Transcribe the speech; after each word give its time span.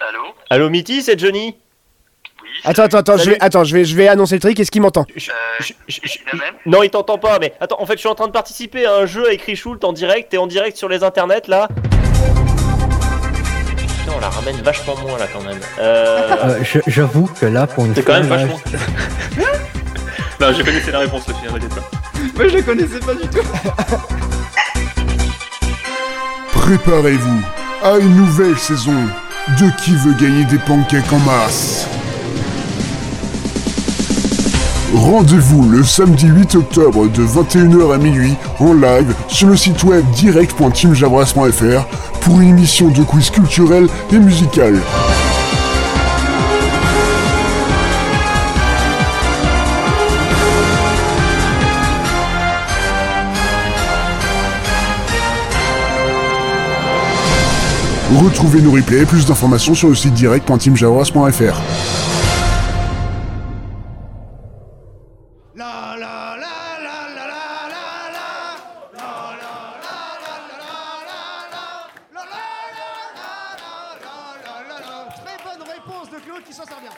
Allô 0.00 0.34
Allô 0.50 0.70
Mitty, 0.70 1.02
c'est 1.02 1.18
Johnny 1.18 1.56
Oui 2.42 2.48
Attends, 2.64 2.82
attends, 2.84 2.98
attends, 2.98 3.16
je 3.16 3.30
vais, 3.30 3.36
attends, 3.40 3.64
je 3.64 3.74
vais, 3.74 3.84
je 3.84 3.96
vais 3.96 4.06
annoncer 4.08 4.34
le 4.36 4.40
truc. 4.40 4.58
Est-ce 4.60 4.70
qu'il 4.70 4.82
m'entend 4.82 5.04
Je- 5.16 5.30
Euh, 5.30 5.34
je- 5.60 5.72
je- 5.88 6.00
je- 6.02 6.18
la 6.32 6.38
même 6.38 6.54
Non, 6.66 6.82
il 6.82 6.90
t'entend 6.90 7.18
pas, 7.18 7.38
mais 7.38 7.52
attends, 7.60 7.80
en 7.80 7.86
fait, 7.86 7.94
je 7.94 7.98
suis 8.00 8.08
en 8.08 8.14
train 8.14 8.26
de 8.26 8.32
participer 8.32 8.84
à 8.86 8.96
un 8.96 9.06
jeu 9.06 9.26
avec 9.26 9.42
Richoult 9.42 9.78
en 9.84 9.92
direct, 9.92 10.30
t'es 10.30 10.36
en 10.38 10.46
direct 10.46 10.76
sur 10.76 10.88
les 10.88 11.02
internets 11.04 11.42
là 11.48 11.68
Putain, 11.68 11.88
on 14.16 14.20
la 14.20 14.28
ramène 14.28 14.56
vachement 14.62 14.96
moins 14.98 15.18
là 15.18 15.26
quand 15.32 15.42
même. 15.42 15.58
Euh... 15.78 16.30
Euh, 16.44 16.58
je- 16.64 16.78
J'avoue 16.86 17.26
que 17.26 17.46
là, 17.46 17.66
pour 17.66 17.84
une 17.86 17.94
C'est 17.94 18.02
quand 18.02 18.12
fois, 18.14 18.20
même 18.22 18.30
là, 18.30 18.36
vachement. 18.36 18.60
non, 20.40 20.52
je 20.52 20.62
connaissais 20.62 20.90
la 20.92 20.98
réponse 21.00 21.28
aussi, 21.28 21.38
hein, 21.48 21.52
t'inquiète 21.52 21.74
pas. 21.74 21.82
Moi 22.36 22.48
je 22.48 22.56
la 22.56 22.62
connaissais 22.62 23.00
pas 23.00 23.14
du 23.14 23.28
tout. 23.28 23.42
Préparez-vous 26.52 27.40
à 27.82 27.98
une 27.98 28.16
nouvelle 28.16 28.56
saison 28.58 28.96
de 29.48 29.70
Qui 29.82 29.94
veut 29.94 30.14
gagner 30.14 30.44
des 30.44 30.58
pancakes 30.58 31.12
en 31.12 31.18
masse. 31.18 31.86
Rendez-vous 34.94 35.68
le 35.68 35.84
samedi 35.84 36.26
8 36.26 36.54
octobre 36.54 37.08
de 37.08 37.22
21h 37.22 37.94
à 37.94 37.98
minuit 37.98 38.34
en 38.58 38.72
live 38.72 39.14
sur 39.28 39.48
le 39.48 39.56
site 39.56 39.84
web 39.84 40.04
direct.teamjabras.fr 40.12 41.86
pour 42.22 42.40
une 42.40 42.48
émission 42.48 42.88
de 42.88 43.02
quiz 43.02 43.30
culturel 43.30 43.86
et 44.12 44.18
musical. 44.18 44.80
Retrouvez 58.12 58.60
nos 58.60 58.72
replays 58.72 59.00
et 59.00 59.06
plus 59.06 59.24
d'informations 59.24 59.74
sur 59.74 59.88
le 59.88 59.94
site 59.94 60.12
direct.teamjabras.fr. 60.14 61.60
Très 75.24 75.38
bonne 75.42 75.62
réponse 75.66 76.10
de 76.10 76.18
Claude 76.24 76.44
qui 76.46 76.52
s'en 76.52 76.64
sort 76.64 76.80
bien. 76.80 76.90